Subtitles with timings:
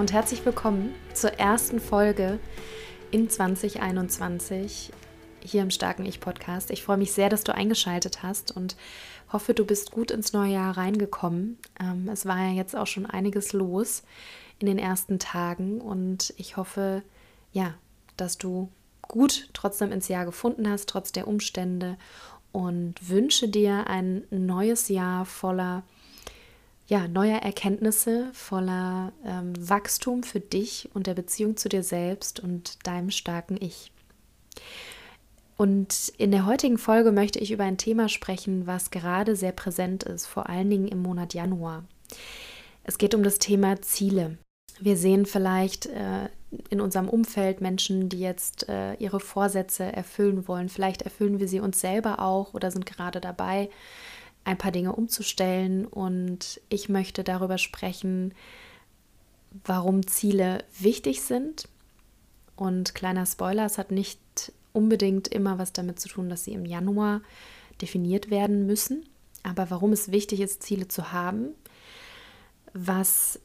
[0.00, 2.38] Und herzlich willkommen zur ersten Folge
[3.10, 4.92] in 2021
[5.40, 6.70] hier im Starken Ich Podcast.
[6.70, 8.76] Ich freue mich sehr, dass du eingeschaltet hast und
[9.30, 11.58] hoffe, du bist gut ins neue Jahr reingekommen.
[11.78, 14.02] Ähm, es war ja jetzt auch schon einiges los
[14.58, 17.02] in den ersten Tagen und ich hoffe,
[17.52, 17.74] ja,
[18.16, 18.70] dass du
[19.02, 21.98] gut trotzdem ins Jahr gefunden hast, trotz der Umstände
[22.52, 25.82] und wünsche dir ein neues Jahr voller
[26.90, 32.84] ja, neuer Erkenntnisse, voller ähm, Wachstum für dich und der Beziehung zu dir selbst und
[32.84, 33.92] deinem starken Ich.
[35.56, 40.02] Und in der heutigen Folge möchte ich über ein Thema sprechen, was gerade sehr präsent
[40.02, 41.84] ist, vor allen Dingen im Monat Januar.
[42.82, 44.38] Es geht um das Thema Ziele.
[44.80, 46.28] Wir sehen vielleicht äh,
[46.70, 50.68] in unserem Umfeld Menschen, die jetzt äh, ihre Vorsätze erfüllen wollen.
[50.68, 53.70] Vielleicht erfüllen wir sie uns selber auch oder sind gerade dabei,
[54.44, 58.34] ein paar Dinge umzustellen und ich möchte darüber sprechen,
[59.64, 61.68] warum Ziele wichtig sind.
[62.56, 64.20] Und kleiner Spoiler, es hat nicht
[64.72, 67.22] unbedingt immer was damit zu tun, dass sie im Januar
[67.80, 69.06] definiert werden müssen,
[69.42, 71.48] aber warum es wichtig ist, Ziele zu haben,
[72.72, 73.40] was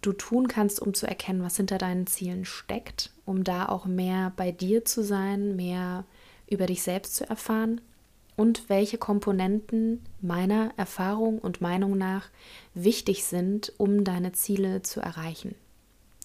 [0.00, 4.32] du tun kannst, um zu erkennen, was hinter deinen Zielen steckt, um da auch mehr
[4.36, 6.04] bei dir zu sein, mehr
[6.48, 7.80] über dich selbst zu erfahren
[8.36, 12.28] und welche Komponenten meiner Erfahrung und Meinung nach
[12.74, 15.54] wichtig sind, um deine Ziele zu erreichen.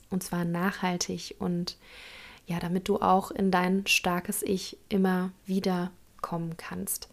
[0.09, 1.77] Und zwar nachhaltig und
[2.45, 7.07] ja, damit du auch in dein starkes Ich immer wieder kommen kannst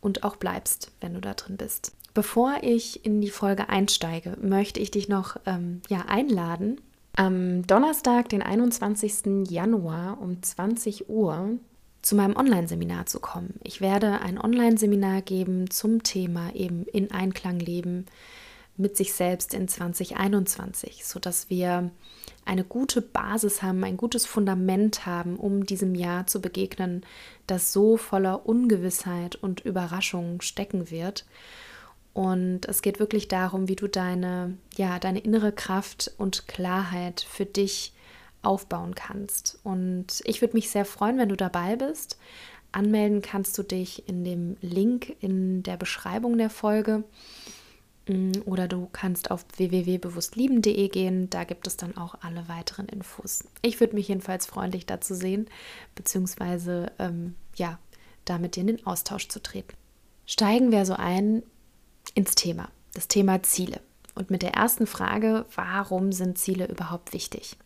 [0.00, 1.92] und auch bleibst, wenn du da drin bist.
[2.14, 6.80] Bevor ich in die Folge einsteige, möchte ich dich noch ähm, ja, einladen.
[7.16, 9.50] Am Donnerstag, den 21.
[9.50, 11.58] Januar um 20 Uhr,
[12.02, 13.54] zu meinem Online-Seminar zu kommen.
[13.62, 18.06] Ich werde ein Online-Seminar geben zum Thema eben in Einklang leben
[18.76, 21.90] mit sich selbst in 2021, sodass wir
[22.44, 27.04] eine gute Basis haben, ein gutes Fundament haben, um diesem Jahr zu begegnen,
[27.46, 31.24] das so voller Ungewissheit und Überraschungen stecken wird.
[32.14, 37.46] Und es geht wirklich darum, wie du deine, ja, deine innere Kraft und Klarheit für
[37.46, 37.94] dich
[38.42, 39.58] aufbauen kannst.
[39.62, 42.18] Und ich würde mich sehr freuen, wenn du dabei bist.
[42.72, 47.04] Anmelden kannst du dich in dem Link in der Beschreibung der Folge
[48.08, 51.28] mm, oder du kannst auf www.bewusstlieben.de gehen.
[51.30, 53.44] Da gibt es dann auch alle weiteren Infos.
[53.60, 55.48] Ich würde mich jedenfalls freuen, dich da zu sehen,
[55.94, 57.78] beziehungsweise ähm, ja,
[58.24, 59.74] da mit dir in den Austausch zu treten.
[60.26, 61.42] Steigen wir so ein
[62.14, 63.80] ins Thema, das Thema Ziele.
[64.14, 67.56] Und mit der ersten Frage, warum sind Ziele überhaupt wichtig?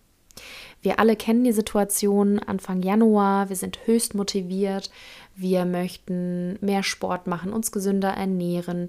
[0.82, 4.91] Wir alle kennen die Situation Anfang Januar, wir sind höchst motiviert,
[5.34, 8.88] wir möchten mehr Sport machen, uns gesünder ernähren,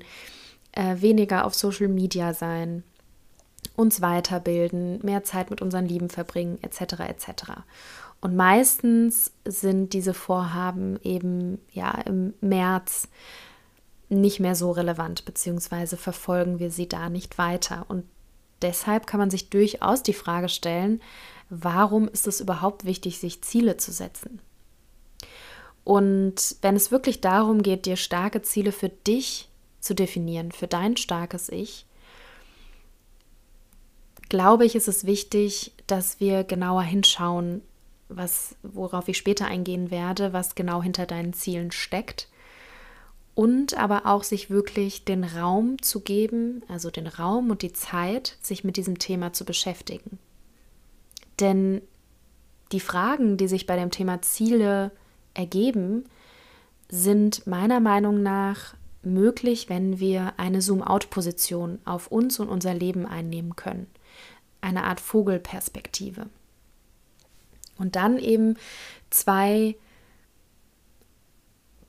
[0.74, 2.84] äh, weniger auf Social Media sein,
[3.76, 7.00] uns weiterbilden, mehr Zeit mit unseren Lieben verbringen, etc.
[7.08, 7.32] etc.
[8.22, 13.08] Und meistens sind diese Vorhaben eben ja im März
[14.10, 17.86] nicht mehr so relevant, beziehungsweise verfolgen wir sie da nicht weiter.
[17.90, 18.06] Und
[18.62, 21.02] deshalb kann man sich durchaus die Frage stellen,
[21.50, 24.42] warum ist es überhaupt wichtig, sich Ziele zu setzen?
[25.84, 29.48] Und wenn es wirklich darum geht, dir starke Ziele für dich
[29.80, 31.86] zu definieren, für dein starkes Ich,
[34.28, 37.62] glaube ich, ist es wichtig, dass wir genauer hinschauen,
[38.10, 42.28] was, worauf ich später eingehen werde, was genau hinter deinen Zielen steckt.
[43.34, 48.38] Und aber auch sich wirklich den Raum zu geben, also den Raum und die Zeit,
[48.42, 50.20] sich mit diesem Thema zu beschäftigen.
[51.40, 51.82] Denn
[52.72, 54.92] die Fragen, die sich bei dem Thema Ziele
[55.34, 56.06] ergeben,
[56.90, 63.56] sind meiner Meinung nach möglich, wenn wir eine Zoom-out-Position auf uns und unser Leben einnehmen
[63.56, 63.88] können.
[64.62, 66.28] Eine Art Vogelperspektive.
[67.78, 68.58] Und dann eben
[69.10, 69.76] zwei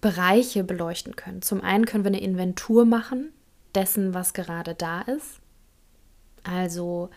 [0.00, 1.42] Bereiche beleuchten können.
[1.42, 3.32] Zum einen können wir eine Inventur machen
[3.74, 5.40] dessen, was gerade da ist.
[6.44, 7.10] Also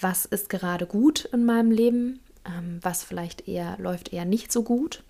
[0.00, 4.62] was ist gerade gut in meinem Leben, ähm, was vielleicht eher läuft eher nicht so
[4.62, 5.02] gut.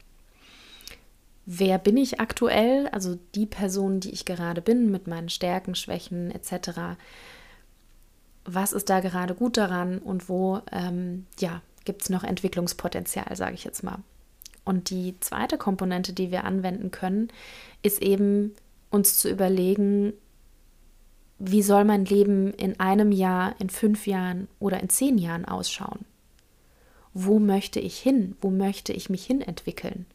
[1.47, 2.89] Wer bin ich aktuell?
[2.89, 6.97] Also die Person, die ich gerade bin, mit meinen Stärken, Schwächen etc.
[8.47, 13.55] was ist da gerade gut daran und wo ähm, ja, gibt es noch Entwicklungspotenzial, sage
[13.55, 13.99] ich jetzt mal.
[14.65, 17.29] Und die zweite Komponente, die wir anwenden können,
[17.83, 18.55] ist eben
[18.91, 20.15] uns zu überlegen,
[21.39, 26.05] wie soll mein Leben in einem Jahr, in fünf Jahren oder in zehn Jahren ausschauen?
[27.13, 28.37] Wo möchte ich hin?
[28.41, 30.07] Wo möchte ich mich hin entwickeln?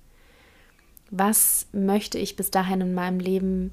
[1.12, 3.72] Was möchte ich bis dahin in meinem Leben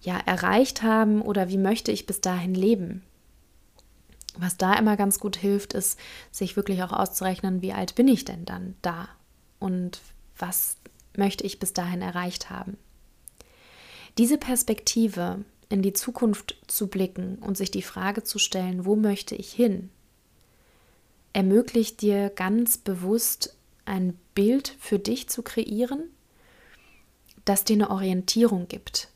[0.00, 3.02] ja erreicht haben oder wie möchte ich bis dahin leben?
[4.36, 5.98] Was da immer ganz gut hilft, ist,
[6.30, 9.08] sich wirklich auch auszurechnen, wie alt bin ich denn dann da
[9.58, 10.00] und
[10.36, 10.76] was
[11.16, 12.76] möchte ich bis dahin erreicht haben.
[14.16, 19.34] Diese Perspektive in die Zukunft zu blicken und sich die Frage zu stellen, wo möchte
[19.34, 19.90] ich hin,
[21.32, 26.04] ermöglicht dir ganz bewusst ein Bild für dich zu kreieren,
[27.44, 29.08] das dir eine Orientierung gibt,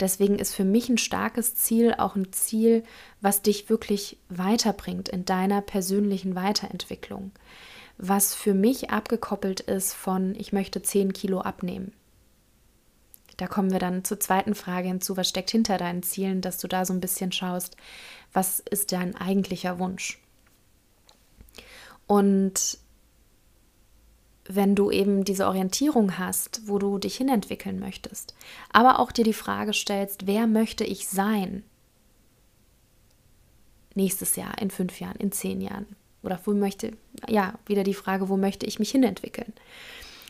[0.00, 2.82] Deswegen ist für mich ein starkes Ziel auch ein Ziel,
[3.20, 7.32] was dich wirklich weiterbringt in deiner persönlichen Weiterentwicklung.
[7.98, 11.92] Was für mich abgekoppelt ist von, ich möchte 10 Kilo abnehmen.
[13.40, 16.68] Da kommen wir dann zur zweiten Frage hinzu, was steckt hinter deinen Zielen, dass du
[16.68, 17.74] da so ein bisschen schaust,
[18.34, 20.20] was ist dein eigentlicher Wunsch.
[22.06, 22.76] Und
[24.44, 28.34] wenn du eben diese Orientierung hast, wo du dich hinentwickeln möchtest,
[28.74, 31.64] aber auch dir die Frage stellst, wer möchte ich sein?
[33.94, 35.86] Nächstes Jahr, in fünf Jahren, in zehn Jahren.
[36.22, 36.92] Oder wo möchte,
[37.26, 39.54] ja, wieder die Frage, wo möchte ich mich hinentwickeln?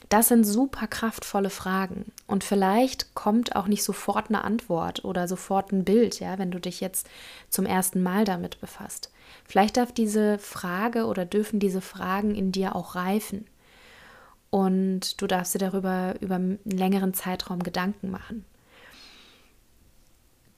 [0.08, 2.10] Das sind super kraftvolle Fragen.
[2.26, 6.58] Und vielleicht kommt auch nicht sofort eine Antwort oder sofort ein Bild, ja, wenn du
[6.58, 7.08] dich jetzt
[7.48, 9.10] zum ersten Mal damit befasst.
[9.44, 13.46] Vielleicht darf diese Frage oder dürfen diese Fragen in dir auch reifen
[14.50, 18.44] und du darfst dir darüber über einen längeren Zeitraum Gedanken machen.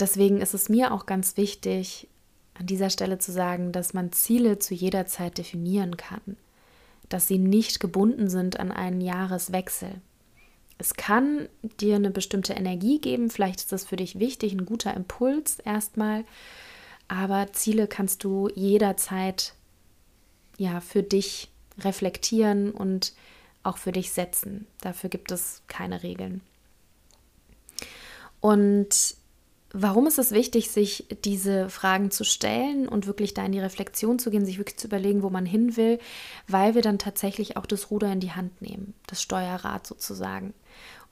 [0.00, 2.08] Deswegen ist es mir auch ganz wichtig,
[2.54, 6.36] an dieser Stelle zu sagen, dass man Ziele zu jeder Zeit definieren kann,
[7.12, 10.00] dass sie nicht gebunden sind an einen Jahreswechsel.
[10.78, 11.48] Es kann
[11.80, 16.24] dir eine bestimmte Energie geben, vielleicht ist das für dich wichtig, ein guter Impuls erstmal,
[17.08, 19.54] aber Ziele kannst du jederzeit
[20.56, 23.12] ja für dich reflektieren und
[23.62, 24.66] auch für dich setzen.
[24.80, 26.40] Dafür gibt es keine Regeln.
[28.40, 29.14] Und
[29.72, 34.18] warum ist es wichtig, sich diese Fragen zu stellen und wirklich da in die Reflexion
[34.18, 35.98] zu gehen, sich wirklich zu überlegen, wo man hin will,
[36.46, 40.52] weil wir dann tatsächlich auch das Ruder in die Hand nehmen, das Steuerrad sozusagen.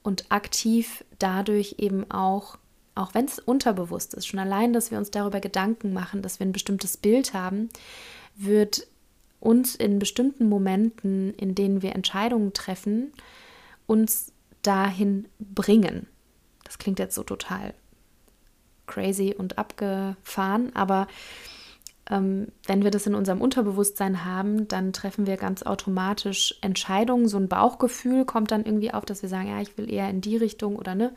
[0.02, 2.58] Und aktiv dadurch eben auch,
[2.94, 6.46] auch wenn es unterbewusst ist, schon allein, dass wir uns darüber Gedanken machen, dass wir
[6.46, 7.70] ein bestimmtes Bild haben,
[8.36, 8.86] wird
[9.40, 13.12] uns in bestimmten Momenten, in denen wir Entscheidungen treffen,
[13.86, 14.32] uns
[14.62, 16.06] dahin bringen.
[16.64, 17.74] Das klingt jetzt so total
[18.90, 21.06] crazy und abgefahren, aber
[22.10, 27.28] ähm, wenn wir das in unserem Unterbewusstsein haben, dann treffen wir ganz automatisch Entscheidungen.
[27.28, 30.20] So ein Bauchgefühl kommt dann irgendwie auf, dass wir sagen, ja, ich will eher in
[30.20, 31.12] die Richtung oder ne,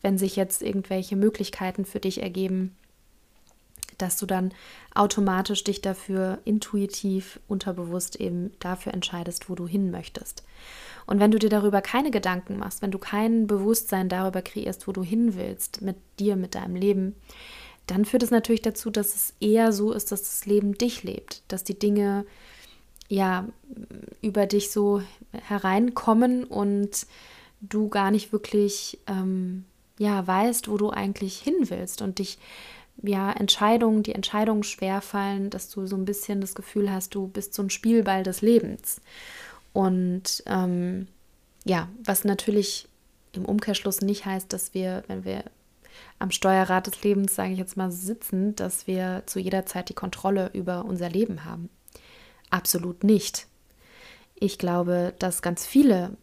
[0.00, 2.74] wenn sich jetzt irgendwelche Möglichkeiten für dich ergeben,
[3.98, 4.52] dass du dann
[4.94, 10.42] automatisch dich dafür intuitiv, unterbewusst eben dafür entscheidest, wo du hin möchtest.
[11.06, 14.92] Und wenn du dir darüber keine Gedanken machst, wenn du kein Bewusstsein darüber kreierst, wo
[14.92, 17.14] du hin willst, mit dir, mit deinem Leben,
[17.86, 21.42] dann führt es natürlich dazu, dass es eher so ist, dass das Leben dich lebt,
[21.48, 22.26] dass die Dinge
[23.08, 23.48] ja
[24.20, 27.06] über dich so hereinkommen und
[27.62, 29.64] du gar nicht wirklich ähm,
[29.98, 32.38] ja weißt, wo du eigentlich hin willst und dich
[33.02, 37.54] ja, Entscheidungen, die Entscheidungen schwerfallen, dass du so ein bisschen das Gefühl hast, du bist
[37.54, 39.00] so ein Spielball des Lebens.
[39.72, 41.06] Und ähm,
[41.64, 42.88] ja, was natürlich
[43.32, 45.44] im Umkehrschluss nicht heißt, dass wir, wenn wir
[46.18, 49.94] am Steuerrad des Lebens, sage ich jetzt mal, sitzen, dass wir zu jeder Zeit die
[49.94, 51.68] Kontrolle über unser Leben haben.
[52.50, 53.46] Absolut nicht.
[54.34, 56.16] Ich glaube, dass ganz viele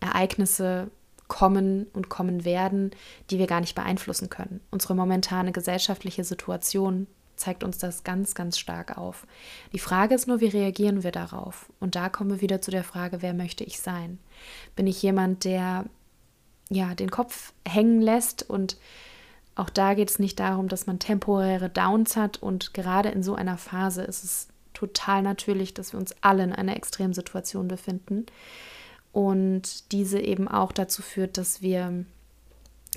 [0.00, 0.90] Ereignisse
[1.30, 2.90] kommen und kommen werden,
[3.30, 4.60] die wir gar nicht beeinflussen können.
[4.70, 7.06] Unsere momentane gesellschaftliche Situation
[7.36, 9.26] zeigt uns das ganz, ganz stark auf.
[9.72, 11.72] Die Frage ist nur, wie reagieren wir darauf?
[11.78, 14.18] Und da kommen wir wieder zu der Frage, wer möchte ich sein?
[14.76, 15.86] Bin ich jemand, der
[16.68, 18.76] ja den Kopf hängen lässt und
[19.54, 23.34] auch da geht es nicht darum, dass man temporäre Downs hat und gerade in so
[23.34, 28.26] einer Phase ist es total natürlich, dass wir uns alle in einer Extremsituation befinden
[29.12, 32.04] und diese eben auch dazu führt, dass wir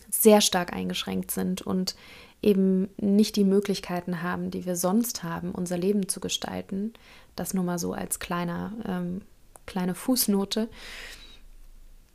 [0.09, 1.95] sehr stark eingeschränkt sind und
[2.41, 6.93] eben nicht die Möglichkeiten haben, die wir sonst haben, unser Leben zu gestalten.
[7.35, 9.21] Das nur mal so als kleiner, ähm,
[9.65, 10.67] kleine Fußnote.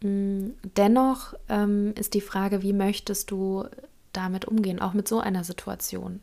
[0.03, 3.65] Mm, dennoch ähm, ist die Frage, wie möchtest du
[4.13, 6.21] damit umgehen, auch mit so einer Situation?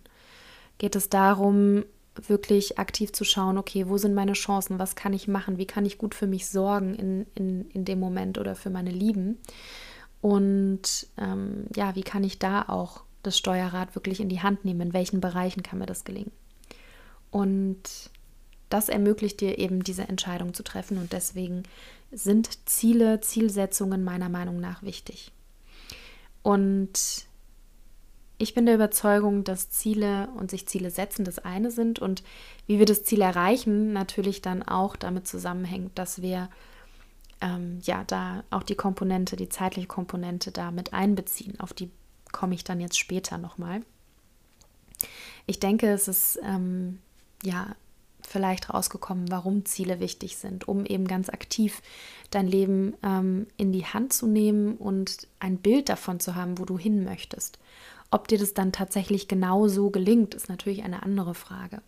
[0.77, 1.83] geht es darum,
[2.27, 5.85] wirklich aktiv zu schauen, okay, wo sind meine Chancen, was kann ich machen, wie kann
[5.85, 9.37] ich gut für mich sorgen in, in, in dem Moment oder für meine Lieben.
[10.21, 14.81] Und ähm, ja, wie kann ich da auch das Steuerrad wirklich in die Hand nehmen,
[14.81, 16.31] in welchen Bereichen kann mir das gelingen.
[17.31, 17.81] Und
[18.69, 21.63] das ermöglicht dir eben diese Entscheidung zu treffen und deswegen
[22.11, 25.31] sind Ziele, Zielsetzungen meiner Meinung nach wichtig.
[26.41, 27.25] Und
[28.37, 32.23] ich bin der Überzeugung, dass Ziele und sich Ziele setzen das eine sind und
[32.67, 36.49] wie wir das Ziel erreichen, natürlich dann auch damit zusammenhängt, dass wir
[37.41, 41.59] ähm, ja da auch die Komponente, die zeitliche Komponente da mit einbeziehen.
[41.59, 41.89] Auf die
[42.31, 43.81] komme ich dann jetzt später nochmal.
[45.45, 46.99] Ich denke, es ist ähm,
[47.43, 47.75] ja
[48.21, 51.81] vielleicht rausgekommen, warum Ziele wichtig sind, um eben ganz aktiv
[52.31, 56.65] dein Leben ähm, in die Hand zu nehmen und ein Bild davon zu haben, wo
[56.65, 57.59] du hin möchtest.
[58.15, 61.81] Ob dir das dann tatsächlich genau so gelingt, ist natürlich eine andere Frage.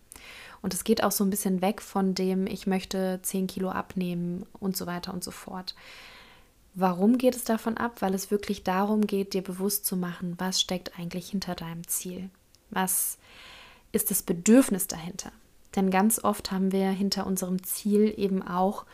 [0.60, 4.44] Und es geht auch so ein bisschen weg von dem, ich möchte 10 Kilo abnehmen
[4.60, 5.74] und so weiter und so fort.
[6.74, 8.02] Warum geht es davon ab?
[8.02, 12.28] Weil es wirklich darum geht, dir bewusst zu machen, was steckt eigentlich hinter deinem Ziel.
[12.68, 13.16] Was
[13.92, 15.32] ist das Bedürfnis dahinter?
[15.76, 18.84] Denn ganz oft haben wir hinter unserem Ziel eben auch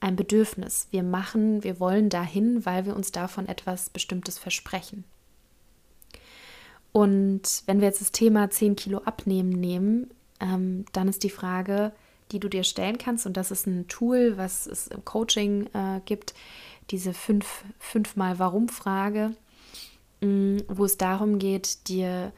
[0.00, 0.88] ein Bedürfnis.
[0.90, 5.04] Wir machen, wir wollen dahin, weil wir uns davon etwas Bestimmtes versprechen.
[6.92, 11.92] Und wenn wir jetzt das Thema 10 Kilo abnehmen nehmen, ähm, dann ist die Frage,
[12.30, 16.00] die du dir stellen kannst, und das ist ein Tool, was es im Coaching äh,
[16.04, 16.34] gibt,
[16.90, 19.34] diese fünf, fünfmal Warum-Frage,
[20.20, 22.32] mm, wo es darum geht, dir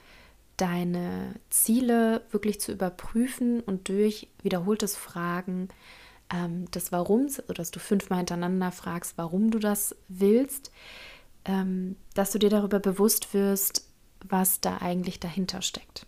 [0.56, 5.68] deine Ziele wirklich zu überprüfen und durch wiederholtes Fragen
[6.32, 10.70] ähm, des Warums, also dass du fünfmal hintereinander fragst, warum du das willst,
[11.44, 13.83] ähm, dass du dir darüber bewusst wirst,
[14.28, 16.06] was da eigentlich dahinter steckt.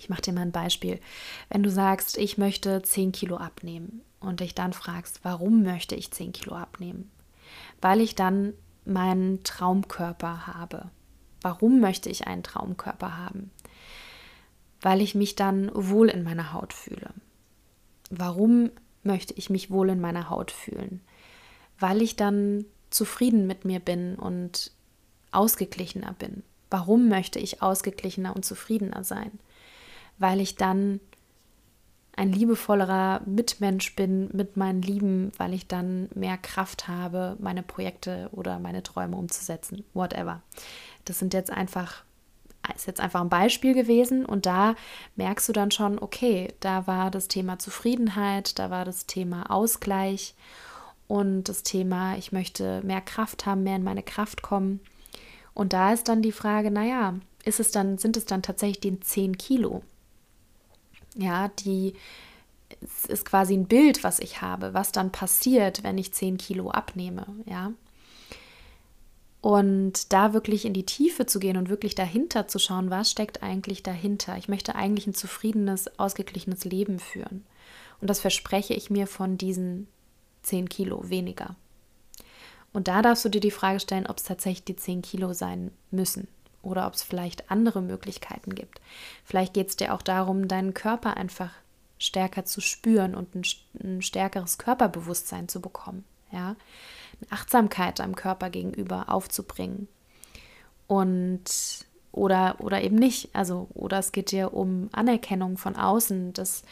[0.00, 1.00] Ich mache dir mal ein Beispiel.
[1.48, 6.10] Wenn du sagst, ich möchte 10 Kilo abnehmen und dich dann fragst, warum möchte ich
[6.10, 7.10] 10 Kilo abnehmen?
[7.80, 10.90] Weil ich dann meinen Traumkörper habe.
[11.42, 13.50] Warum möchte ich einen Traumkörper haben?
[14.80, 17.12] Weil ich mich dann wohl in meiner Haut fühle.
[18.10, 18.70] Warum
[19.02, 21.00] möchte ich mich wohl in meiner Haut fühlen?
[21.78, 24.72] Weil ich dann zufrieden mit mir bin und
[25.30, 26.42] ausgeglichener bin.
[26.70, 29.38] Warum möchte ich ausgeglichener und zufriedener sein?
[30.18, 31.00] Weil ich dann
[32.16, 38.28] ein liebevollerer Mitmensch bin mit meinen Lieben, weil ich dann mehr Kraft habe, meine Projekte
[38.32, 40.42] oder meine Träume umzusetzen, whatever.
[41.04, 42.02] Das sind jetzt einfach
[42.74, 44.74] ist jetzt einfach ein Beispiel gewesen und da
[45.16, 50.34] merkst du dann schon, okay, da war das Thema Zufriedenheit, da war das Thema Ausgleich
[51.06, 54.80] und das Thema, ich möchte mehr Kraft haben, mehr in meine Kraft kommen.
[55.58, 59.00] Und da ist dann die Frage, naja, ist es dann, sind es dann tatsächlich die
[59.00, 59.82] 10 Kilo?
[61.16, 61.94] Ja, die
[62.80, 66.70] es ist quasi ein Bild, was ich habe, was dann passiert, wenn ich 10 Kilo
[66.70, 67.72] abnehme, ja.
[69.40, 73.42] Und da wirklich in die Tiefe zu gehen und wirklich dahinter zu schauen, was steckt
[73.42, 74.36] eigentlich dahinter.
[74.36, 77.44] Ich möchte eigentlich ein zufriedenes, ausgeglichenes Leben führen.
[78.00, 79.88] Und das verspreche ich mir von diesen
[80.42, 81.56] 10 Kilo weniger.
[82.72, 85.70] Und da darfst du dir die Frage stellen, ob es tatsächlich die 10 Kilo sein
[85.90, 86.28] müssen
[86.62, 88.80] oder ob es vielleicht andere Möglichkeiten gibt.
[89.24, 91.50] Vielleicht geht es dir auch darum, deinen Körper einfach
[91.98, 93.42] stärker zu spüren und ein,
[93.82, 96.04] ein stärkeres Körperbewusstsein zu bekommen.
[96.30, 96.56] Ja,
[97.30, 99.88] Achtsamkeit deinem Körper gegenüber aufzubringen.
[100.86, 103.34] Und oder, oder eben nicht.
[103.34, 106.62] Also, oder es geht dir um Anerkennung von außen, dass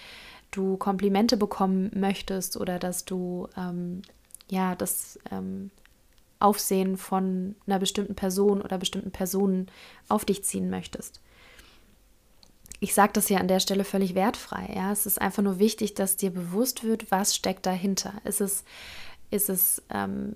[0.51, 4.03] du Komplimente bekommen möchtest oder dass du ähm,
[4.49, 5.71] ja das ähm,
[6.39, 9.67] Aufsehen von einer bestimmten Person oder bestimmten Personen
[10.09, 11.21] auf dich ziehen möchtest.
[12.79, 14.71] Ich sage das ja an der Stelle völlig wertfrei.
[14.75, 14.93] Ja?
[14.93, 18.13] Es ist einfach nur wichtig, dass dir bewusst wird, was steckt dahinter.
[18.25, 18.65] Ist es
[19.31, 20.35] ist es, ähm,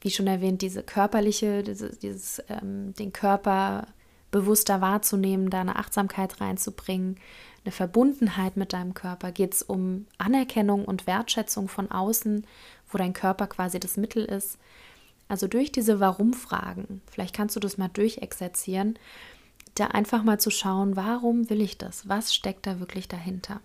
[0.00, 3.86] wie schon erwähnt, diese körperliche, diese, dieses, ähm, den Körper
[4.30, 7.16] bewusster wahrzunehmen, da eine Achtsamkeit reinzubringen,
[7.64, 9.32] eine Verbundenheit mit deinem Körper.
[9.32, 12.46] Geht es um Anerkennung und Wertschätzung von außen,
[12.90, 14.58] wo dein Körper quasi das Mittel ist.
[15.30, 18.98] Also durch diese Warum-Fragen, vielleicht kannst du das mal durchexerzieren,
[19.76, 22.08] da einfach mal zu schauen, warum will ich das?
[22.08, 23.60] Was steckt da wirklich dahinter?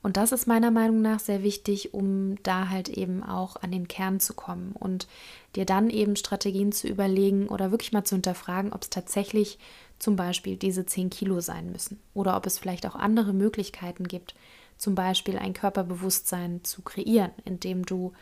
[0.00, 3.88] Und das ist meiner Meinung nach sehr wichtig, um da halt eben auch an den
[3.88, 5.08] Kern zu kommen und
[5.56, 9.58] dir dann eben Strategien zu überlegen oder wirklich mal zu hinterfragen, ob es tatsächlich
[9.98, 14.36] zum Beispiel diese 10 Kilo sein müssen oder ob es vielleicht auch andere Möglichkeiten gibt,
[14.78, 18.12] zum Beispiel ein Körperbewusstsein zu kreieren, indem du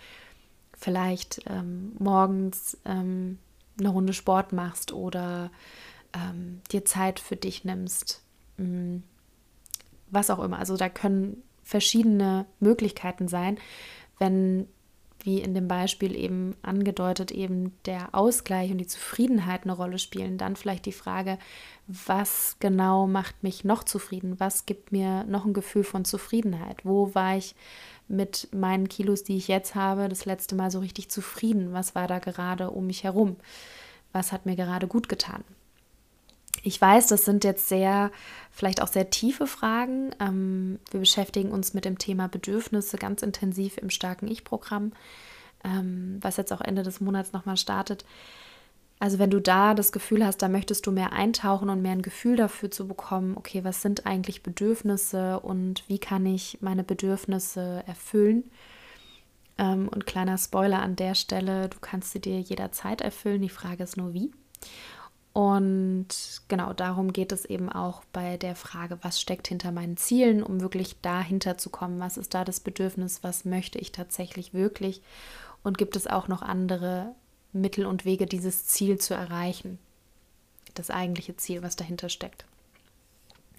[0.78, 3.38] vielleicht ähm, morgens ähm,
[3.78, 5.50] eine Runde Sport machst oder
[6.14, 8.22] ähm, dir Zeit für dich nimmst.
[8.56, 9.02] Mh, mm,
[10.10, 10.58] was auch immer.
[10.58, 13.58] Also da können verschiedene Möglichkeiten sein,
[14.18, 14.66] wenn
[15.24, 20.38] wie in dem Beispiel eben angedeutet, eben der Ausgleich und die Zufriedenheit eine Rolle spielen,
[20.38, 21.38] dann vielleicht die Frage,
[21.86, 24.38] was genau macht mich noch zufrieden?
[24.38, 26.84] Was gibt mir noch ein Gefühl von Zufriedenheit?
[26.84, 27.54] Wo war ich
[28.06, 31.72] mit meinen Kilos, die ich jetzt habe, das letzte Mal so richtig zufrieden?
[31.72, 33.36] Was war da gerade um mich herum?
[34.12, 35.44] Was hat mir gerade gut getan?
[36.62, 38.10] Ich weiß, das sind jetzt sehr,
[38.50, 40.10] vielleicht auch sehr tiefe Fragen.
[40.20, 44.92] Ähm, wir beschäftigen uns mit dem Thema Bedürfnisse ganz intensiv im starken Ich-Programm,
[45.64, 48.04] ähm, was jetzt auch Ende des Monats nochmal startet.
[49.00, 52.02] Also wenn du da das Gefühl hast, da möchtest du mehr eintauchen und mehr ein
[52.02, 57.84] Gefühl dafür zu bekommen, okay, was sind eigentlich Bedürfnisse und wie kann ich meine Bedürfnisse
[57.86, 58.50] erfüllen?
[59.56, 63.84] Ähm, und kleiner Spoiler an der Stelle, du kannst sie dir jederzeit erfüllen, die Frage
[63.84, 64.32] ist nur wie.
[65.38, 66.08] Und
[66.48, 70.60] genau darum geht es eben auch bei der Frage, was steckt hinter meinen Zielen, um
[70.60, 75.00] wirklich dahinter zu kommen, was ist da das Bedürfnis, was möchte ich tatsächlich wirklich
[75.62, 77.14] und gibt es auch noch andere
[77.52, 79.78] Mittel und Wege, dieses Ziel zu erreichen.
[80.74, 82.44] Das eigentliche Ziel, was dahinter steckt.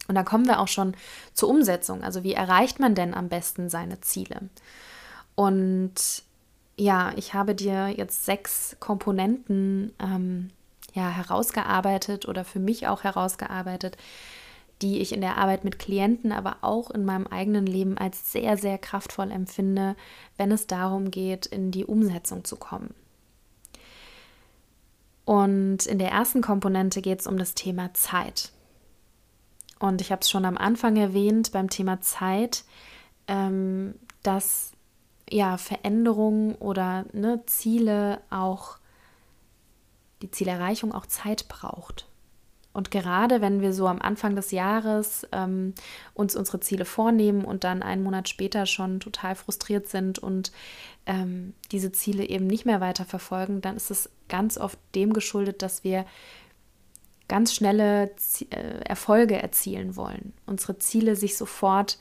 [0.10, 0.98] Und dann kommen wir auch schon
[1.34, 2.04] zur Umsetzung.
[2.04, 4.50] Also wie erreicht man denn am besten seine Ziele?
[5.36, 6.24] Und
[6.76, 10.50] ja, ich habe dir jetzt sechs Komponenten ähm,
[10.94, 13.98] ja, herausgearbeitet oder für mich auch herausgearbeitet,
[14.82, 18.58] die ich in der Arbeit mit Klienten, aber auch in meinem eigenen Leben als sehr,
[18.58, 19.96] sehr kraftvoll empfinde,
[20.38, 22.94] wenn es darum geht, in die Umsetzung zu kommen.
[25.26, 28.52] Und in der ersten Komponente geht es um das Thema Zeit.
[29.80, 32.64] Und ich habe es schon am Anfang erwähnt beim Thema Zeit,
[33.28, 33.94] ähm,
[34.24, 34.72] dass
[35.30, 38.79] ja Veränderungen oder ne, Ziele auch
[40.22, 42.08] die Zielerreichung auch Zeit braucht.
[42.72, 45.74] Und gerade wenn wir so am Anfang des Jahres ähm,
[46.14, 50.52] uns unsere Ziele vornehmen und dann einen Monat später schon total frustriert sind und
[51.06, 55.64] ähm, diese Ziele eben nicht mehr weiter verfolgen, dann ist es ganz oft dem geschuldet,
[55.64, 56.06] dass wir
[57.28, 60.34] ganz schnelle Z äh, Erfolge erzielen wollen.
[60.46, 61.98] Unsere Ziele sich sofort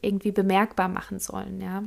[0.00, 1.84] irgendwie bemerkbar machen sollen, ja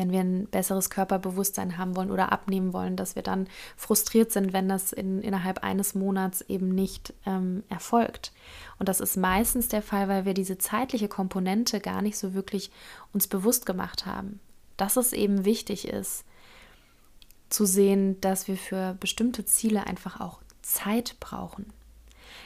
[0.00, 4.54] wenn wir ein besseres Körperbewusstsein haben wollen oder abnehmen wollen, dass wir dann frustriert sind,
[4.54, 8.32] wenn das in, innerhalb eines Monats eben nicht ähm, erfolgt.
[8.78, 12.70] Und das ist meistens der Fall, weil wir diese zeitliche Komponente gar nicht so wirklich
[13.12, 14.40] uns bewusst gemacht haben.
[14.78, 16.24] Dass es eben wichtig ist,
[17.50, 21.66] zu sehen, dass wir für bestimmte Ziele einfach auch Zeit brauchen.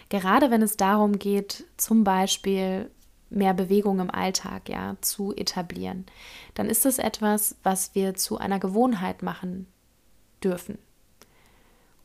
[0.09, 2.91] Gerade wenn es darum geht, zum Beispiel
[3.35, 6.07] mehr Bewegung im Alltag ja zu etablieren,
[6.55, 9.67] dann ist es etwas, was wir zu einer Gewohnheit machen
[10.43, 10.79] dürfen.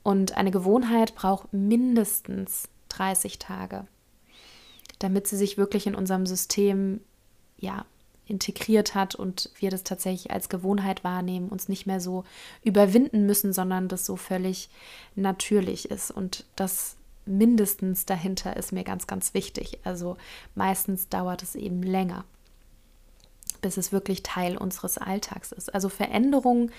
[0.03, 3.85] Und eine Gewohnheit braucht mindestens 30 Tage,
[4.97, 7.01] damit sie sich wirklich in unserem System
[7.57, 7.85] ja
[8.25, 12.23] integriert hat und wir das tatsächlich als Gewohnheit wahrnehmen, uns nicht mehr so
[12.63, 14.69] überwinden müssen, sondern das so völlig
[15.15, 16.11] natürlich ist.
[16.11, 16.95] Und das
[17.29, 19.79] mindestens dahinter ist mir ganz, ganz wichtig.
[19.83, 20.17] Also
[20.55, 22.25] meistens dauert es eben länger,
[23.61, 25.73] bis es wirklich Teil unseres Alltags ist.
[25.73, 26.71] Also Veränderungen,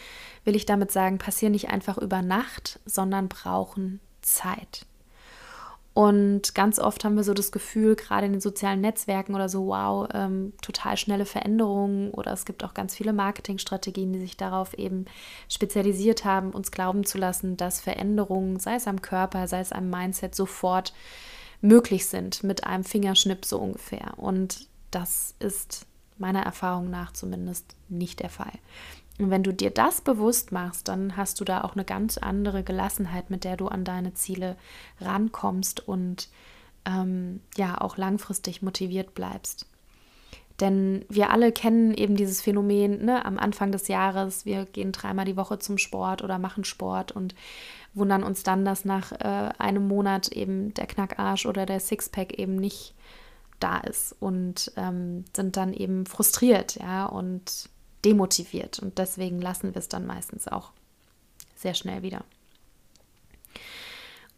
[0.45, 4.87] will ich damit sagen, passieren nicht einfach über Nacht, sondern brauchen Zeit.
[6.01, 9.67] Und ganz oft haben wir so das Gefühl, gerade in den sozialen Netzwerken oder so,
[9.67, 14.73] wow, ähm, total schnelle Veränderungen oder es gibt auch ganz viele Marketingstrategien, die sich darauf
[14.73, 15.05] eben
[15.51, 19.91] spezialisiert haben, uns glauben zu lassen, dass Veränderungen, sei es am Körper, sei es am
[19.91, 20.95] Mindset, sofort
[21.61, 24.15] möglich sind mit einem Fingerschnipp so ungefähr.
[24.17, 25.85] Und das ist
[26.17, 28.53] meiner Erfahrung nach zumindest nicht der Fall.
[29.20, 32.62] Und wenn du dir das bewusst machst, dann hast du da auch eine ganz andere
[32.62, 34.56] Gelassenheit, mit der du an deine Ziele
[35.00, 36.28] rankommst und
[36.87, 39.66] ähm, ja auch langfristig motiviert bleibst.
[40.61, 45.24] Denn wir alle kennen eben dieses Phänomen ne, am Anfang des Jahres, wir gehen dreimal
[45.24, 47.35] die Woche zum Sport oder machen Sport und
[47.94, 52.56] wundern uns dann, dass nach äh, einem Monat eben der Knackarsch oder der Sixpack eben
[52.56, 52.94] nicht
[53.59, 57.68] da ist und ähm, sind dann eben frustriert, ja, und
[58.05, 58.79] demotiviert.
[58.79, 60.73] Und deswegen lassen wir es dann meistens auch
[61.57, 62.25] sehr schnell wieder.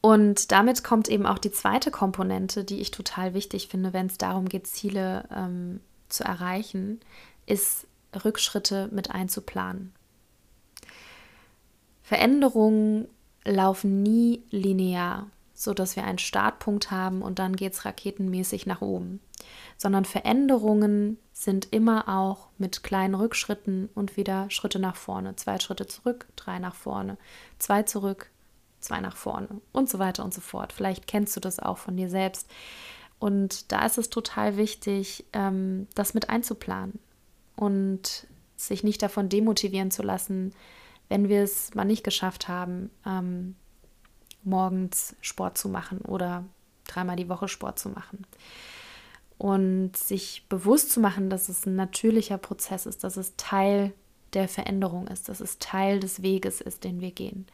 [0.01, 4.19] Und damit kommt eben auch die zweite Komponente, die ich total wichtig finde, wenn es
[4.19, 7.01] darum geht, Ziele ähm, zu erreichen,
[7.47, 7.87] ist
[8.25, 9.93] Rückschritte mit einzuplanen.
[12.03, 13.07] Veränderungen
[13.45, 19.21] laufen nie linear, sodass wir einen Startpunkt haben und dann geht es raketenmäßig nach oben,
[19.77, 25.37] sondern Veränderungen sind immer auch mit kleinen Rückschritten und wieder Schritte nach vorne.
[25.37, 27.17] Zwei Schritte zurück, drei nach vorne,
[27.59, 28.31] zwei zurück,
[28.81, 30.73] zwei nach vorne und so weiter und so fort.
[30.73, 32.51] Vielleicht kennst du das auch von dir selbst.
[33.19, 36.99] Und da ist es total wichtig, ähm, das mit einzuplanen
[37.57, 38.27] und
[38.57, 40.53] sich nicht davon demotivieren zu lassen,
[41.09, 43.55] wenn wir es mal nicht geschafft haben, ähm,
[44.45, 46.45] morgens Sport zu machen oder
[46.87, 48.27] dreimal die Woche Sport zu machen.
[49.43, 53.93] Und sich bewusst zu machen, dass es ein natürlicher Prozess ist, dass es Teil
[54.35, 57.49] der Veränderung ist, dass es Teil des Weges ist, den wir gehen.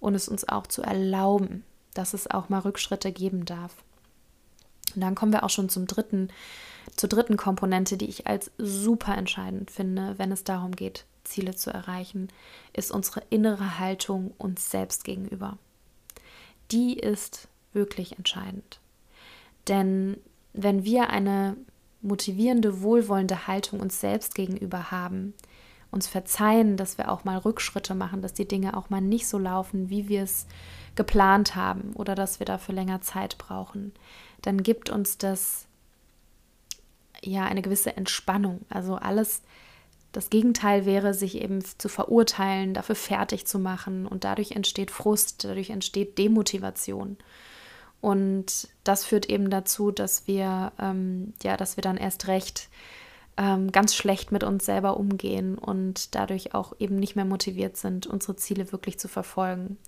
[0.00, 1.62] Und es uns auch zu erlauben,
[1.94, 3.72] dass es auch mal Rückschritte geben darf.
[4.96, 6.28] Und dann kommen wir auch schon zum dritten,
[6.96, 11.70] zur dritten Komponente, die ich als super entscheidend finde, wenn es darum geht, Ziele zu
[11.70, 12.30] erreichen,
[12.72, 15.56] ist unsere innere Haltung uns selbst gegenüber.
[16.72, 18.80] Die ist wirklich entscheidend.
[19.68, 20.16] Denn
[20.52, 21.56] wenn wir eine
[22.00, 25.34] motivierende, wohlwollende Haltung uns selbst gegenüber haben,
[25.90, 29.38] uns verzeihen, dass wir auch mal Rückschritte machen, dass die Dinge auch mal nicht so
[29.38, 30.46] laufen, wie wir es
[30.94, 33.92] geplant haben oder dass wir dafür länger Zeit brauchen,
[34.42, 35.66] dann gibt uns das
[37.22, 38.60] ja eine gewisse Entspannung.
[38.68, 39.42] Also alles,
[40.12, 45.44] das Gegenteil wäre, sich eben zu verurteilen, dafür fertig zu machen und dadurch entsteht Frust,
[45.44, 47.16] dadurch entsteht Demotivation.
[48.00, 52.68] Und das führt eben dazu, dass wir, ähm, ja, dass wir dann erst recht
[53.36, 58.06] ähm, ganz schlecht mit uns selber umgehen und dadurch auch eben nicht mehr motiviert sind,
[58.06, 59.78] unsere Ziele wirklich zu verfolgen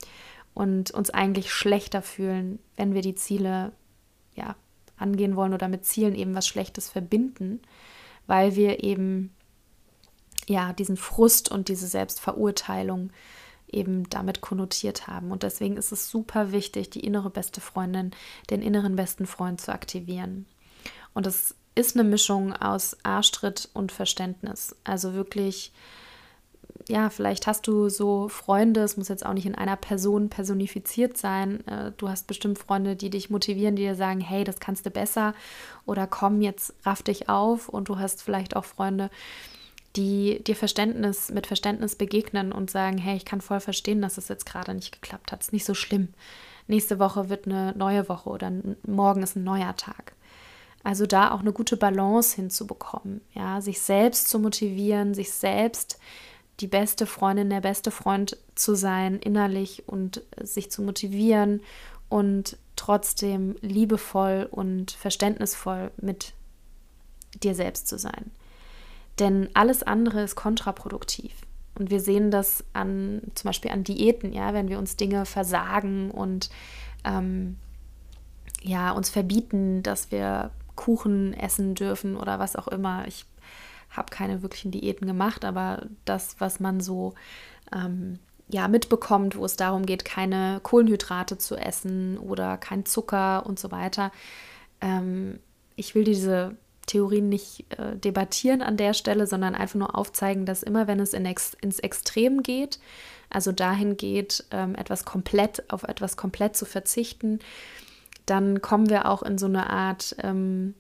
[0.55, 3.73] und uns eigentlich schlechter fühlen, wenn wir die Ziele
[4.35, 4.57] ja
[4.97, 7.61] angehen wollen oder mit Zielen eben was Schlechtes verbinden,
[8.27, 9.35] weil wir eben
[10.47, 13.11] ja diesen Frust und diese Selbstverurteilung
[13.73, 15.31] eben damit konnotiert haben.
[15.31, 18.13] Und deswegen ist es super wichtig, die innere beste Freundin,
[18.51, 20.47] den inneren besten Freund zu aktivieren.
[21.15, 24.77] Und es ist eine Mischung aus Arschtritt und Verständnis.
[24.85, 25.73] Also wirklich,
[26.89, 31.17] ja, vielleicht hast du so Freunde, es muss jetzt auch nicht in einer Person personifiziert
[31.17, 31.67] sein.
[31.67, 34.91] Äh, du hast bestimmt Freunde, die dich motivieren, die dir sagen, hey, das kannst du
[34.91, 35.35] besser
[35.87, 37.69] oder komm, jetzt raff dich auf.
[37.69, 39.11] Und du hast vielleicht auch Freunde,
[39.97, 44.29] die dir Verständnis mit Verständnis begegnen und sagen, hey, ich kann voll verstehen, dass es
[44.29, 45.41] jetzt gerade nicht geklappt hat.
[45.41, 46.09] Ist nicht so schlimm.
[46.69, 48.53] Nächste Woche wird eine neue Woche oder
[48.87, 50.15] morgen ist ein neuer Tag.
[50.85, 55.99] Also da auch eine gute Balance hinzubekommen, ja, sich selbst zu motivieren, sich selbst
[56.61, 61.61] die beste Freundin, der beste Freund zu sein, innerlich und sich zu motivieren
[62.09, 66.33] und trotzdem liebevoll und verständnisvoll mit
[67.43, 68.31] dir selbst zu sein.
[69.21, 71.33] Denn alles andere ist kontraproduktiv.
[71.79, 76.11] Und wir sehen das an zum Beispiel an Diäten, ja, wenn wir uns Dinge versagen
[76.11, 76.51] und
[77.05, 77.57] ähm,
[78.63, 83.07] ja, uns verbieten, dass wir Kuchen essen dürfen oder was auch immer.
[83.07, 83.25] Ich
[83.91, 87.15] habe keine wirklichen Diäten gemacht, aber das, was man so
[87.73, 93.59] ähm, ja, mitbekommt, wo es darum geht, keine Kohlenhydrate zu essen oder kein Zucker und
[93.59, 94.13] so weiter.
[94.81, 95.41] Ähm,
[95.77, 96.57] ich will diese
[96.91, 101.15] Theorien nicht äh, debattieren an der Stelle, sondern einfach nur aufzeigen, dass immer, wenn es
[101.15, 102.81] in ex ins Extrem geht,
[103.31, 107.39] also dahin geht, ähm, etwas komplett auf etwas komplett zu verzichten,
[108.27, 110.75] dann kommen wir auch in so eine Art ähm,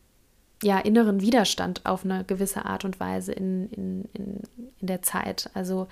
[0.62, 4.42] ja, inneren Widerstand auf eine gewisse Art und Weise in, in, in,
[4.80, 5.48] in der Zeit.
[5.54, 5.86] Also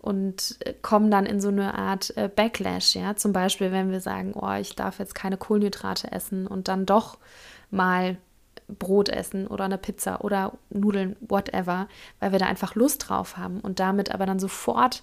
[0.00, 3.16] und äh, kommen dann in so eine Art äh, Backlash, ja.
[3.16, 7.18] Zum Beispiel, wenn wir sagen, oh, ich darf jetzt keine Kohlenhydrate essen und dann doch
[7.70, 8.16] mal
[8.78, 11.88] Brot essen oder eine Pizza oder Nudeln, whatever,
[12.20, 15.02] weil wir da einfach Lust drauf haben und damit aber dann sofort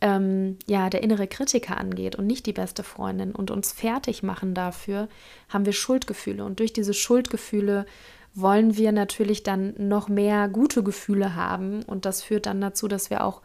[0.00, 4.54] ähm, ja der innere Kritiker angeht und nicht die beste Freundin und uns fertig machen
[4.54, 5.08] dafür,
[5.48, 6.44] haben wir Schuldgefühle.
[6.44, 7.86] Und durch diese Schuldgefühle
[8.34, 11.82] wollen wir natürlich dann noch mehr gute Gefühle haben.
[11.84, 13.42] Und das führt dann dazu, dass wir auch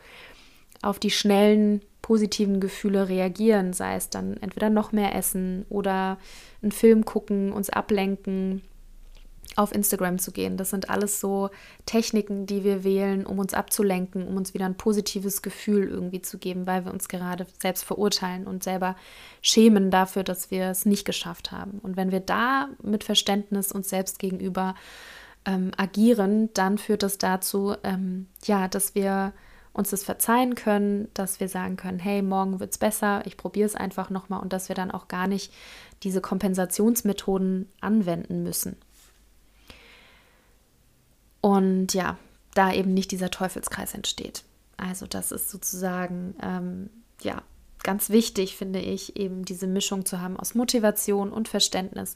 [0.81, 6.17] auf die schnellen positiven Gefühle reagieren, sei es dann entweder noch mehr essen oder
[6.61, 8.63] einen Film gucken, uns ablenken
[9.55, 10.57] auf Instagram zu gehen.
[10.57, 11.49] Das sind alles so
[11.85, 16.37] Techniken, die wir wählen, um uns abzulenken, um uns wieder ein positives Gefühl irgendwie zu
[16.37, 18.95] geben, weil wir uns gerade selbst verurteilen und selber
[19.41, 21.79] schämen dafür, dass wir es nicht geschafft haben.
[21.79, 24.75] Und wenn wir da mit Verständnis uns selbst gegenüber
[25.45, 29.33] ähm, agieren, dann führt das dazu, ähm, ja, dass wir
[29.73, 33.65] uns das verzeihen können, dass wir sagen können, hey, morgen wird es besser, ich probiere
[33.65, 35.53] es einfach nochmal und dass wir dann auch gar nicht
[36.03, 38.77] diese Kompensationsmethoden anwenden müssen.
[41.59, 42.17] Und ja,
[42.53, 44.45] da eben nicht dieser Teufelskreis entsteht.
[44.77, 46.89] Also das ist sozusagen, ähm,
[47.21, 47.41] ja,
[47.83, 52.15] ganz wichtig, finde ich, eben diese Mischung zu haben aus Motivation und Verständnis.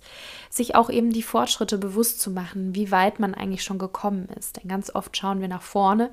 [0.49, 4.56] Sich auch eben die Fortschritte bewusst zu machen, wie weit man eigentlich schon gekommen ist.
[4.56, 6.10] Denn ganz oft schauen wir nach vorne,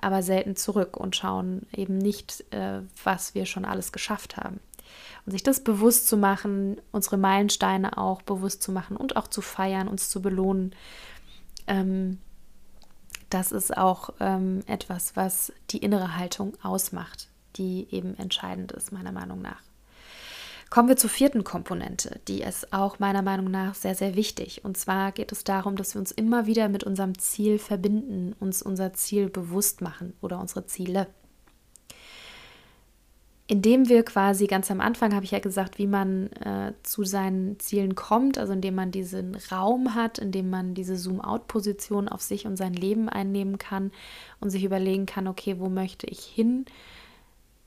[0.00, 4.58] aber selten zurück und schauen eben nicht, äh, was wir schon alles geschafft haben.
[5.26, 9.42] Und sich das bewusst zu machen, unsere Meilensteine auch bewusst zu machen und auch zu
[9.42, 10.74] feiern, uns zu belohnen.
[11.66, 12.18] Ähm,
[13.30, 19.12] das ist auch ähm, etwas, was die innere Haltung ausmacht die eben entscheidend ist, meiner
[19.12, 19.62] Meinung nach.
[20.70, 24.64] Kommen wir zur vierten Komponente, die ist auch meiner Meinung nach sehr, sehr wichtig.
[24.64, 28.62] Und zwar geht es darum, dass wir uns immer wieder mit unserem Ziel verbinden, uns
[28.62, 31.08] unser Ziel bewusst machen oder unsere Ziele.
[33.50, 37.58] Indem wir quasi ganz am Anfang, habe ich ja gesagt, wie man äh, zu seinen
[37.58, 42.56] Zielen kommt, also indem man diesen Raum hat, indem man diese Zoom-out-Position auf sich und
[42.56, 43.90] sein Leben einnehmen kann
[44.38, 46.64] und sich überlegen kann, okay, wo möchte ich hin?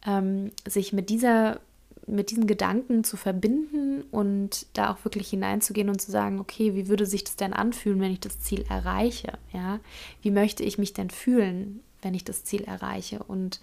[0.06, 1.60] ähm, sich mit dieser
[2.06, 6.90] mit diesen Gedanken zu verbinden und da auch wirklich hineinzugehen und zu sagen, okay, wie
[6.90, 9.38] würde sich das denn anfühlen, wenn ich das Ziel erreiche?
[9.54, 9.80] Ja,
[10.22, 13.24] wie möchte ich mich denn fühlen, wenn ich das Ziel erreiche?
[13.24, 13.62] Und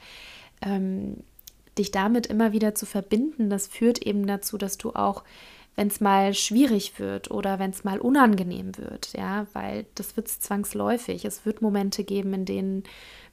[0.62, 1.18] ähm,
[1.80, 5.24] dich damit immer wieder zu verbinden, das führt eben dazu, dass du auch
[5.76, 10.28] wenn es mal schwierig wird oder wenn es mal unangenehm wird, ja, weil das wird
[10.28, 11.24] zwangsläufig.
[11.24, 12.84] Es wird Momente geben, in denen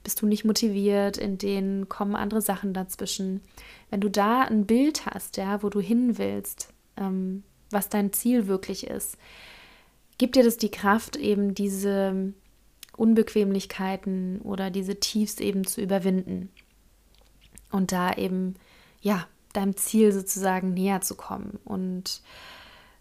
[0.02, 3.42] bist du nicht motiviert, in denen kommen andere Sachen dazwischen.
[3.90, 8.46] Wenn du da ein Bild hast, ja, wo du hin willst, ähm, was dein Ziel
[8.46, 9.18] wirklich ist,
[10.16, 12.32] gibt dir das die Kraft, eben diese
[12.96, 16.50] Unbequemlichkeiten oder diese Tiefs eben zu überwinden
[17.70, 18.54] und da eben
[19.00, 21.58] ja deinem Ziel sozusagen näher zu kommen.
[21.64, 22.22] Und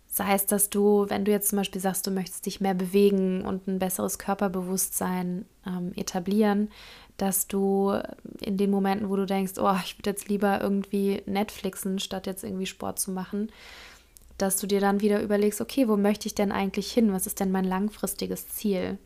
[0.08, 3.46] sei es, dass du, wenn du jetzt zum Beispiel sagst, du möchtest dich mehr bewegen
[3.46, 6.70] und ein besseres Körperbewusstsein ähm, etablieren,
[7.18, 8.00] dass du
[8.42, 12.44] in den Momenten, wo du denkst, oh, ich würde jetzt lieber irgendwie Netflixen, statt jetzt
[12.44, 13.52] irgendwie Sport zu machen,
[14.38, 17.12] dass du dir dann wieder überlegst, okay, wo möchte ich denn eigentlich hin?
[17.12, 19.00] Was ist denn mein langfristiges Ziel?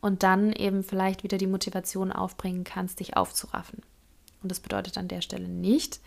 [0.00, 3.82] Und dann eben vielleicht wieder die Motivation aufbringen kannst, dich aufzuraffen.
[4.46, 5.98] Und das bedeutet an der Stelle nicht,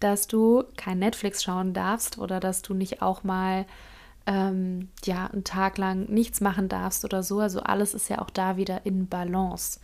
[0.00, 3.66] dass du kein Netflix schauen darfst oder dass du nicht auch mal
[4.26, 7.40] ähm, ja einen Tag lang nichts machen darfst oder so.
[7.40, 9.78] Also alles ist ja auch da wieder in Balance.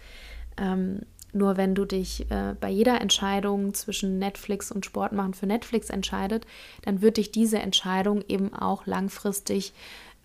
[0.56, 1.02] Ähm,
[1.34, 5.90] nur wenn du dich äh, bei jeder Entscheidung zwischen Netflix und Sport machen für Netflix
[5.90, 6.46] entscheidet,
[6.80, 9.74] dann wird dich diese Entscheidung eben auch langfristig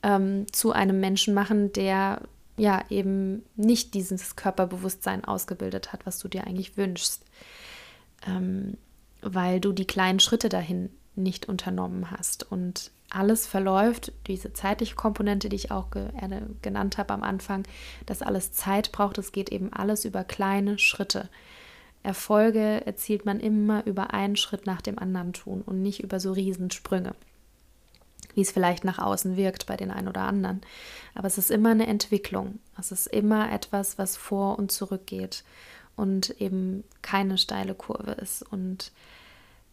[0.04, 2.22] ähm, zu einem Menschen machen, der
[2.56, 7.26] ja eben nicht dieses Körperbewusstsein ausgebildet hat, was du dir eigentlich wünschst.
[8.28, 8.78] Ähm,
[9.22, 12.50] weil du die kleinen Schritte dahin nicht unternommen hast.
[12.52, 17.64] Und alles verläuft, diese zeitliche Komponente, die ich auch ge äh, genannt habe am Anfang,
[18.06, 21.30] dass alles Zeit braucht, es geht eben alles über kleine Schritte.
[22.02, 26.34] Erfolge erzielt man immer über einen Schritt nach dem anderen tun und nicht über so
[26.34, 27.16] Riesensprünge,
[28.34, 30.62] wie es vielleicht nach außen wirkt bei den einen oder anderen.
[31.16, 32.60] Aber es ist immer eine Entwicklung.
[32.78, 35.46] Es ist immer etwas, was vor und zurück geht
[35.96, 38.42] und eben keine steile Kurve ist.
[38.42, 38.92] Und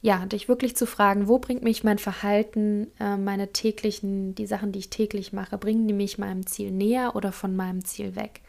[0.03, 4.73] ja, dich wirklich zu fragen, wo bringt mich mein Verhalten, äh, meine täglichen, die Sachen,
[4.73, 8.41] die ich täglich mache, bringen die mich meinem Ziel näher oder von meinem Ziel weg?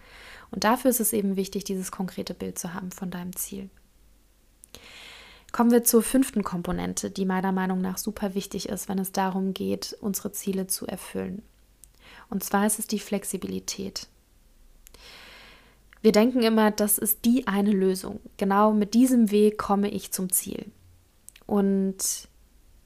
[0.50, 3.70] Und dafür ist es eben wichtig, dieses konkrete Bild zu haben von deinem Ziel.
[5.52, 9.54] Kommen wir zur fünften Komponente, die meiner Meinung nach super wichtig ist, wenn es darum
[9.54, 11.42] geht, unsere Ziele zu erfüllen.
[12.30, 14.08] Und zwar ist es die Flexibilität.
[16.02, 18.20] Wir denken immer, das ist die eine Lösung.
[18.38, 20.66] Genau mit diesem Weg komme ich zum Ziel.
[21.46, 22.28] Und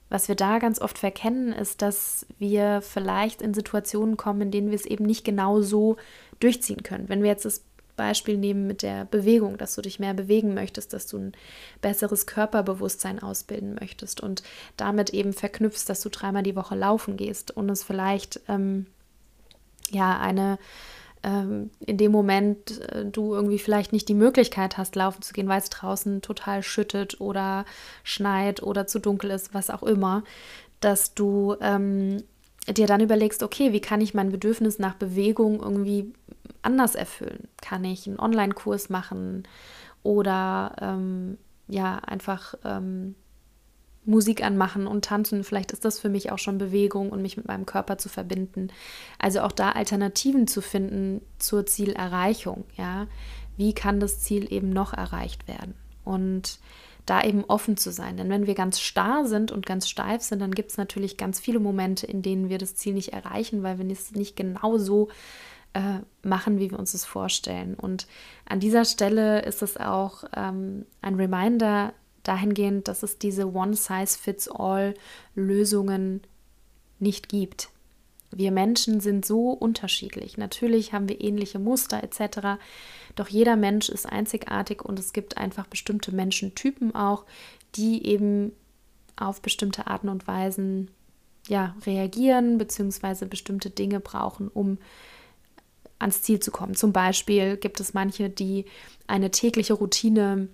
[0.10, 4.70] was wir da ganz oft verkennen, ist, dass wir vielleicht in Situationen kommen, in denen
[4.70, 5.98] wir es eben nicht genau so
[6.40, 7.10] durchziehen können.
[7.10, 7.64] Wenn wir jetzt das
[7.96, 11.32] Beispiel nehmen mit der Bewegung, dass du dich mehr bewegen möchtest, dass du ein
[11.82, 14.44] besseres Körperbewusstsein ausbilden möchtest und
[14.78, 18.86] damit eben verknüpfst, dass du dreimal die Woche laufen gehst und es vielleicht ähm,
[19.92, 20.60] ja eine
[21.26, 25.48] ähm, in dem Moment äh, du irgendwie vielleicht nicht die Möglichkeit hast, laufen zu gehen,
[25.48, 27.66] weil es draußen total schüttet oder
[28.04, 30.24] schneit oder zu dunkel ist, was auch immer,
[30.80, 32.24] dass du ähm,
[32.68, 36.14] dir dann überlegst, okay, wie kann ich mein Bedürfnis nach Bewegung irgendwie
[36.62, 37.48] anders erfüllen?
[37.60, 39.48] Kann ich einen Online-Kurs machen
[40.04, 43.16] oder ähm, ja, einfach ähm,
[44.06, 45.44] Musik anmachen und tanzen.
[45.44, 48.70] Vielleicht ist das für mich auch schon Bewegung und mich mit meinem Körper zu verbinden.
[49.20, 52.66] Also auch da Alternativen zu finden zur Zielerreichung.
[52.78, 53.08] Ja,
[53.58, 55.74] wie kann das Ziel eben noch erreicht werden?
[56.04, 56.60] Und
[57.06, 58.18] da eben offen zu sein.
[58.18, 61.40] Denn wenn wir ganz starr sind und ganz steif sind, dann gibt es natürlich ganz
[61.40, 65.10] viele Momente, in denen wir das Ziel nicht erreichen, weil wir es nicht genau so
[65.74, 67.76] äh, machen, wie wir uns es vorstellen.
[67.76, 68.08] Und
[68.48, 71.94] an dieser Stelle ist es auch ähm, ein Reminder,
[72.28, 76.22] dahingehend, dass es diese One-Size-Fits-All-Lösungen
[77.00, 77.70] nicht gibt.
[78.32, 80.38] Wir Menschen sind so unterschiedlich.
[80.38, 82.60] Natürlich haben wir ähnliche Muster etc.
[83.16, 87.24] Doch jeder Mensch ist einzigartig und es gibt einfach bestimmte Menschentypen auch,
[87.76, 88.52] die eben
[89.16, 90.92] auf bestimmte Arten und Weisen
[91.48, 93.26] ja, reagieren bzw.
[93.26, 94.78] bestimmte Dinge brauchen, um
[96.00, 96.76] ans Ziel zu kommen.
[96.76, 98.66] Zum Beispiel gibt es manche, die
[99.08, 100.50] eine tägliche Routine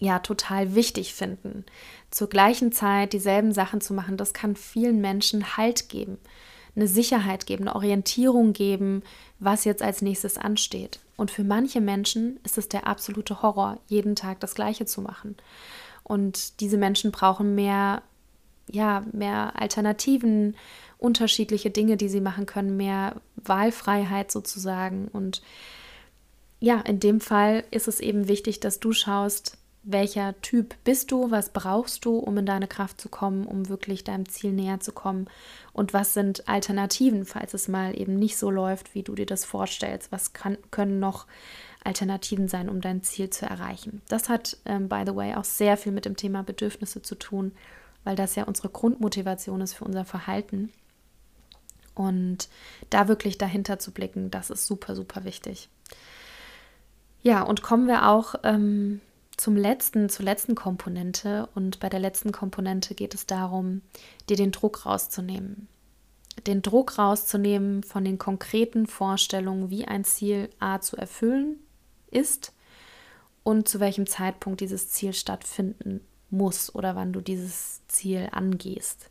[0.00, 1.64] ja total wichtig finden.
[2.10, 6.18] Zur gleichen Zeit dieselben Sachen zu machen, das kann vielen Menschen Halt geben,
[6.76, 9.02] eine Sicherheit geben, eine Orientierung geben,
[9.38, 10.98] was jetzt als nächstes ansteht.
[11.16, 15.36] Und für manche Menschen ist es der absolute Horror, jeden Tag das Gleiche zu machen.
[16.02, 18.02] Und diese Menschen brauchen mehr,
[18.68, 20.56] ja, mehr Alternativen,
[20.98, 25.08] unterschiedliche Dinge, die sie machen können, mehr Wahlfreiheit sozusagen.
[25.08, 25.42] Und
[26.60, 31.30] ja, in dem Fall ist es eben wichtig, dass du schaust, welcher Typ bist du,
[31.30, 34.92] was brauchst du, um in deine Kraft zu kommen, um wirklich deinem Ziel näher zu
[34.92, 35.26] kommen
[35.72, 39.44] und was sind Alternativen, falls es mal eben nicht so läuft, wie du dir das
[39.44, 41.26] vorstellst, was kann, können noch
[41.84, 44.00] Alternativen sein, um dein Ziel zu erreichen.
[44.08, 47.52] Das hat, ähm, by the way, auch sehr viel mit dem Thema Bedürfnisse zu tun,
[48.04, 50.72] weil das ja unsere Grundmotivation ist für unser Verhalten.
[51.94, 52.48] Und
[52.90, 55.68] da wirklich dahinter zu blicken, das ist super, super wichtig.
[57.22, 59.00] Ja, und kommen wir auch ähm,
[59.36, 61.48] zum letzten, zur letzten Komponente.
[61.54, 63.82] Und bei der letzten Komponente geht es darum,
[64.28, 65.68] dir den Druck rauszunehmen.
[66.46, 71.60] Den Druck rauszunehmen von den konkreten Vorstellungen, wie ein Ziel A zu erfüllen
[72.10, 72.52] ist
[73.42, 79.10] und zu welchem Zeitpunkt dieses Ziel stattfinden muss oder wann du dieses Ziel angehst.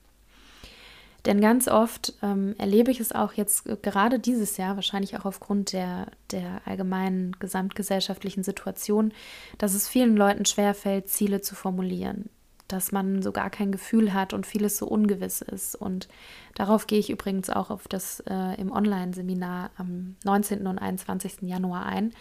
[1.26, 5.26] Denn ganz oft ähm, erlebe ich es auch jetzt äh, gerade dieses Jahr, wahrscheinlich auch
[5.26, 9.14] aufgrund der, der allgemeinen gesamtgesellschaftlichen Situation,
[9.58, 12.30] dass es vielen Leuten schwerfällt, Ziele zu formulieren.
[12.68, 15.76] Dass man so gar kein Gefühl hat und vieles so ungewiss ist.
[15.76, 16.08] Und
[16.56, 20.68] darauf gehe ich übrigens auch auf das äh, im Online-Seminar am 19.
[20.68, 21.42] und 21.
[21.44, 22.14] Januar ein.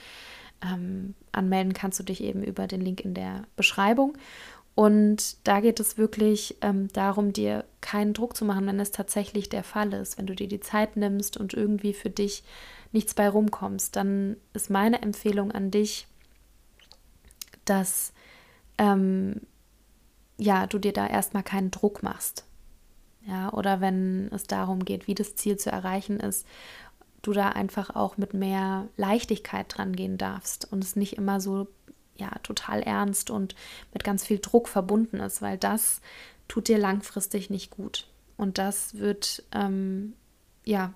[0.64, 4.16] Ähm, anmelden kannst du dich eben über den Link in der Beschreibung.
[4.74, 9.48] Und da geht es wirklich ähm, darum, dir keinen Druck zu machen, wenn es tatsächlich
[9.48, 10.16] der Fall ist.
[10.16, 12.42] Wenn du dir die Zeit nimmst und irgendwie für dich
[12.90, 16.06] nichts bei rumkommst, dann ist meine Empfehlung an dich,
[17.64, 18.12] dass
[18.78, 19.42] ähm,
[20.38, 22.44] ja, du dir da erstmal keinen Druck machst.
[23.26, 26.46] Ja, oder wenn es darum geht, wie das Ziel zu erreichen ist,
[27.20, 31.68] du da einfach auch mit mehr Leichtigkeit dran gehen darfst und es nicht immer so
[32.16, 33.54] ja total ernst und
[33.92, 36.00] mit ganz viel Druck verbunden ist, weil das
[36.48, 38.08] tut dir langfristig nicht gut.
[38.36, 40.14] Und das wird ähm,
[40.64, 40.92] ja,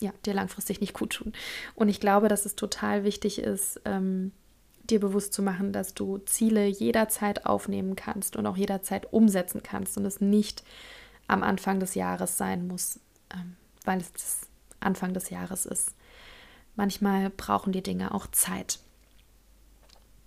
[0.00, 1.32] ja, dir langfristig nicht gut tun.
[1.74, 4.32] Und ich glaube, dass es total wichtig ist, ähm,
[4.84, 9.96] dir bewusst zu machen, dass du Ziele jederzeit aufnehmen kannst und auch jederzeit umsetzen kannst
[9.96, 10.62] und es nicht
[11.26, 13.00] am Anfang des Jahres sein muss,
[13.34, 14.48] ähm, weil es
[14.80, 15.94] Anfang des Jahres ist.
[16.76, 18.78] Manchmal brauchen die Dinge auch Zeit.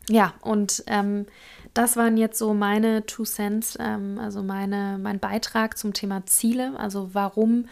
[0.10, 1.28] Ja, und ähm,
[1.76, 6.74] das waren jetzt so meine Two Cents, ähm, also meine, mein Beitrag zum Thema Ziele.
[6.78, 7.66] Also warum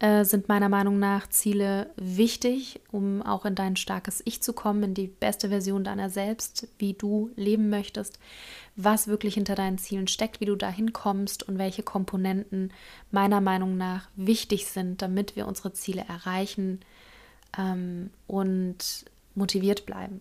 [0.00, 4.82] äh, sind meiner Meinung nach Ziele wichtig, um auch in dein starkes Ich zu kommen,
[4.82, 8.18] in die beste Version deiner selbst, wie du leben möchtest,
[8.74, 12.72] was wirklich hinter deinen Zielen steckt, wie du dahin kommst und welche Komponenten
[13.12, 16.80] meiner Meinung nach wichtig sind, damit wir unsere Ziele erreichen
[17.56, 19.04] ähm, und
[19.36, 20.20] motiviert bleiben.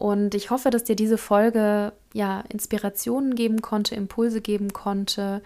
[0.00, 5.42] Und ich hoffe, dass dir diese Folge ja Inspirationen geben konnte, Impulse geben konnte,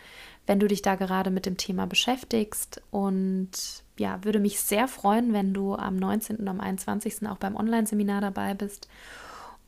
[0.47, 2.81] wenn du dich da gerade mit dem Thema beschäftigst.
[2.93, 3.51] Und
[3.99, 6.37] ja, würde mich sehr freuen, wenn du am 19.
[6.37, 7.27] und am 21.
[7.27, 8.87] auch beim Online-Seminar dabei bist.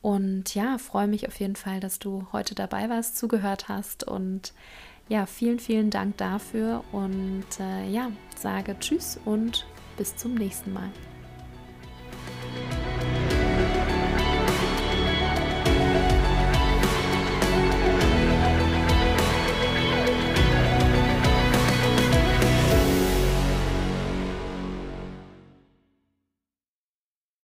[0.03, 4.05] Und ja, freue mich auf jeden Fall, dass du heute dabei warst, zugehört hast.
[4.05, 4.53] Und
[5.09, 6.85] ja, vielen, vielen Dank dafür.
[6.92, 10.90] Und äh, ja, sage Tschüss und bis zum nächsten Mal.